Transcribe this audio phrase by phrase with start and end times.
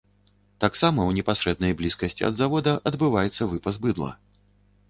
[0.63, 4.11] Таксама ў непасрэднай блізкасці ад завода адбываецца выпас быдла.